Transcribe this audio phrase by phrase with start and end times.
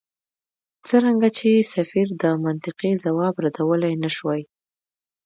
[0.87, 4.41] څرنګه چې سفیر دا منطقي ځواب ردولای نه شوای.